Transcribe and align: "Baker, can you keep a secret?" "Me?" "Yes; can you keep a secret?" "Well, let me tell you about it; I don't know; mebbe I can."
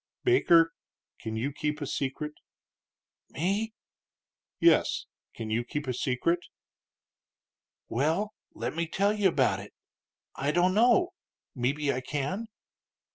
"Baker, 0.23 0.73
can 1.19 1.35
you 1.35 1.51
keep 1.51 1.79
a 1.79 1.85
secret?" 1.85 2.31
"Me?" 3.29 3.75
"Yes; 4.59 5.05
can 5.35 5.51
you 5.51 5.63
keep 5.63 5.85
a 5.85 5.93
secret?" 5.93 6.39
"Well, 7.87 8.33
let 8.55 8.73
me 8.75 8.87
tell 8.87 9.13
you 9.13 9.27
about 9.27 9.59
it; 9.59 9.75
I 10.35 10.49
don't 10.53 10.73
know; 10.73 11.13
mebbe 11.53 11.93
I 11.93 12.01
can." 12.01 12.47